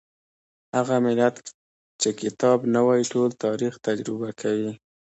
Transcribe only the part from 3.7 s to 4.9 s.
تجربه کوي.